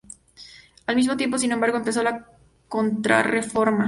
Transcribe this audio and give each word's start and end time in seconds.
Al 0.87 0.95
mismo 0.95 1.15
tiempo, 1.15 1.37
sin 1.37 1.51
embargo, 1.51 1.77
empezó 1.77 2.01
la 2.01 2.25
Contrarreforma. 2.67 3.79